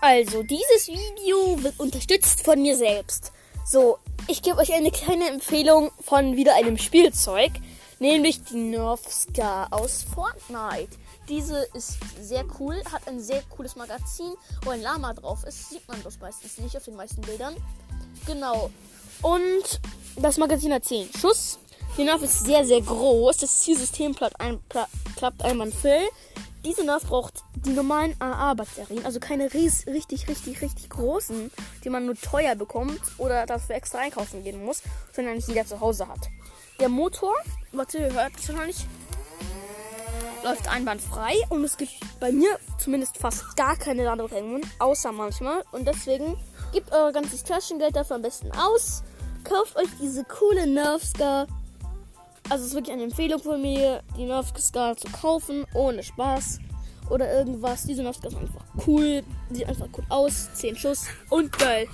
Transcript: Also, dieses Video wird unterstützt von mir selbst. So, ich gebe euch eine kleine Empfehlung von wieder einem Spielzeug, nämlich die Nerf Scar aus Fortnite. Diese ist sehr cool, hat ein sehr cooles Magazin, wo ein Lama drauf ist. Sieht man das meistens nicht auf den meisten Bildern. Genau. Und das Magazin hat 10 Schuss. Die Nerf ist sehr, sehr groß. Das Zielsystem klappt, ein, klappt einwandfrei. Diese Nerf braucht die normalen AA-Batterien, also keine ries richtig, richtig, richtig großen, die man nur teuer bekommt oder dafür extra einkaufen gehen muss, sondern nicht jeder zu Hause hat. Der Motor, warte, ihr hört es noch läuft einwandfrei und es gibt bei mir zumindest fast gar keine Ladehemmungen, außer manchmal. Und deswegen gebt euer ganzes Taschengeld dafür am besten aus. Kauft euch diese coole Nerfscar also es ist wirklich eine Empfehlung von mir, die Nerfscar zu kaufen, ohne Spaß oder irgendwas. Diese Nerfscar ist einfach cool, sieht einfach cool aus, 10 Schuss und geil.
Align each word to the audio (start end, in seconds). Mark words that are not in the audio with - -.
Also, 0.00 0.42
dieses 0.42 0.88
Video 0.88 1.62
wird 1.62 1.78
unterstützt 1.78 2.42
von 2.42 2.62
mir 2.62 2.74
selbst. 2.74 3.32
So, 3.66 3.98
ich 4.28 4.40
gebe 4.40 4.56
euch 4.56 4.72
eine 4.72 4.90
kleine 4.90 5.28
Empfehlung 5.28 5.90
von 6.00 6.36
wieder 6.36 6.54
einem 6.54 6.78
Spielzeug, 6.78 7.52
nämlich 7.98 8.42
die 8.44 8.56
Nerf 8.56 9.00
Scar 9.10 9.68
aus 9.70 10.04
Fortnite. 10.14 10.96
Diese 11.28 11.68
ist 11.74 11.98
sehr 12.18 12.44
cool, 12.58 12.82
hat 12.90 13.06
ein 13.08 13.20
sehr 13.20 13.42
cooles 13.50 13.76
Magazin, 13.76 14.32
wo 14.64 14.70
ein 14.70 14.80
Lama 14.80 15.12
drauf 15.12 15.44
ist. 15.44 15.68
Sieht 15.68 15.86
man 15.86 16.02
das 16.02 16.18
meistens 16.18 16.58
nicht 16.58 16.76
auf 16.76 16.84
den 16.84 16.96
meisten 16.96 17.20
Bildern. 17.20 17.54
Genau. 18.26 18.70
Und 19.20 19.80
das 20.16 20.38
Magazin 20.38 20.72
hat 20.72 20.86
10 20.86 21.10
Schuss. 21.20 21.58
Die 21.98 22.04
Nerf 22.04 22.22
ist 22.22 22.46
sehr, 22.46 22.64
sehr 22.64 22.80
groß. 22.80 23.36
Das 23.36 23.58
Zielsystem 23.58 24.14
klappt, 24.14 24.40
ein, 24.40 24.60
klappt 25.16 25.42
einwandfrei. 25.42 26.08
Diese 26.64 26.84
Nerf 26.84 27.04
braucht 27.04 27.39
die 27.56 27.70
normalen 27.70 28.14
AA-Batterien, 28.20 29.04
also 29.04 29.20
keine 29.20 29.52
ries 29.52 29.86
richtig, 29.86 30.28
richtig, 30.28 30.62
richtig 30.62 30.88
großen, 30.88 31.50
die 31.84 31.90
man 31.90 32.06
nur 32.06 32.14
teuer 32.14 32.54
bekommt 32.54 33.00
oder 33.18 33.46
dafür 33.46 33.76
extra 33.76 33.98
einkaufen 33.98 34.44
gehen 34.44 34.64
muss, 34.64 34.82
sondern 35.12 35.36
nicht 35.36 35.48
jeder 35.48 35.66
zu 35.66 35.80
Hause 35.80 36.08
hat. 36.08 36.28
Der 36.78 36.88
Motor, 36.88 37.34
warte, 37.72 37.98
ihr 37.98 38.12
hört 38.12 38.32
es 38.38 38.48
noch 38.48 38.60
läuft 40.42 40.68
einwandfrei 40.68 41.34
und 41.50 41.62
es 41.64 41.76
gibt 41.76 41.92
bei 42.18 42.32
mir 42.32 42.58
zumindest 42.78 43.18
fast 43.18 43.56
gar 43.56 43.76
keine 43.76 44.04
Ladehemmungen, 44.04 44.62
außer 44.78 45.12
manchmal. 45.12 45.62
Und 45.70 45.86
deswegen 45.86 46.38
gebt 46.72 46.92
euer 46.92 47.12
ganzes 47.12 47.44
Taschengeld 47.44 47.94
dafür 47.94 48.16
am 48.16 48.22
besten 48.22 48.50
aus. 48.52 49.02
Kauft 49.44 49.76
euch 49.76 49.88
diese 50.00 50.24
coole 50.24 50.66
Nerfscar 50.66 51.46
also 52.50 52.64
es 52.64 52.70
ist 52.70 52.74
wirklich 52.74 52.92
eine 52.92 53.04
Empfehlung 53.04 53.40
von 53.40 53.62
mir, 53.62 54.02
die 54.16 54.24
Nerfscar 54.24 54.96
zu 54.96 55.06
kaufen, 55.12 55.66
ohne 55.72 56.02
Spaß 56.02 56.58
oder 57.10 57.32
irgendwas. 57.32 57.84
Diese 57.84 58.02
Nerfscar 58.02 58.30
ist 58.30 58.38
einfach 58.38 58.64
cool, 58.86 59.22
sieht 59.50 59.68
einfach 59.68 59.88
cool 59.96 60.04
aus, 60.08 60.52
10 60.54 60.76
Schuss 60.76 61.06
und 61.28 61.52
geil. 61.58 61.86